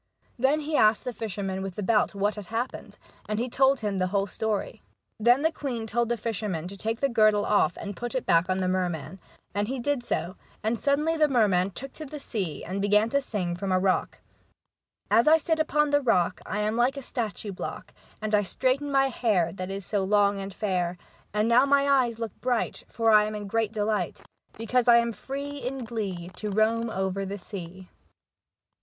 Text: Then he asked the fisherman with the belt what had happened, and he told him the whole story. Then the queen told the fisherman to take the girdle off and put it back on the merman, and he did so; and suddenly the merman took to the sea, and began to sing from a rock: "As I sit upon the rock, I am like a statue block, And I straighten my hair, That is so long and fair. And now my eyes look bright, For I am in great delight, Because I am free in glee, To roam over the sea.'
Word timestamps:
Then 0.39 0.61
he 0.61 0.75
asked 0.75 1.03
the 1.03 1.13
fisherman 1.13 1.61
with 1.61 1.75
the 1.75 1.83
belt 1.83 2.15
what 2.15 2.33
had 2.33 2.47
happened, 2.47 2.97
and 3.29 3.37
he 3.37 3.47
told 3.47 3.81
him 3.81 3.99
the 3.99 4.07
whole 4.07 4.25
story. 4.25 4.81
Then 5.19 5.43
the 5.43 5.51
queen 5.51 5.85
told 5.85 6.09
the 6.09 6.17
fisherman 6.17 6.67
to 6.69 6.75
take 6.75 6.99
the 7.01 7.07
girdle 7.07 7.45
off 7.45 7.77
and 7.77 7.95
put 7.95 8.15
it 8.15 8.25
back 8.25 8.49
on 8.49 8.57
the 8.57 8.67
merman, 8.67 9.19
and 9.53 9.67
he 9.67 9.77
did 9.79 10.01
so; 10.01 10.37
and 10.63 10.79
suddenly 10.79 11.17
the 11.17 11.27
merman 11.27 11.69
took 11.69 11.93
to 11.93 12.05
the 12.07 12.17
sea, 12.17 12.63
and 12.65 12.81
began 12.81 13.09
to 13.09 13.21
sing 13.21 13.55
from 13.55 13.71
a 13.71 13.77
rock: 13.77 14.17
"As 15.11 15.27
I 15.27 15.37
sit 15.37 15.59
upon 15.59 15.91
the 15.91 16.01
rock, 16.01 16.41
I 16.47 16.61
am 16.61 16.75
like 16.75 16.97
a 16.97 17.03
statue 17.03 17.51
block, 17.51 17.93
And 18.23 18.33
I 18.33 18.41
straighten 18.41 18.91
my 18.91 19.09
hair, 19.09 19.53
That 19.53 19.69
is 19.69 19.85
so 19.85 20.03
long 20.03 20.39
and 20.39 20.51
fair. 20.51 20.97
And 21.31 21.47
now 21.47 21.65
my 21.65 21.87
eyes 21.87 22.17
look 22.17 22.31
bright, 22.41 22.85
For 22.89 23.11
I 23.11 23.25
am 23.25 23.35
in 23.35 23.45
great 23.45 23.71
delight, 23.71 24.23
Because 24.57 24.87
I 24.87 24.97
am 24.97 25.13
free 25.13 25.59
in 25.61 25.83
glee, 25.85 26.29
To 26.37 26.49
roam 26.49 26.89
over 26.89 27.23
the 27.23 27.37
sea.' 27.37 27.87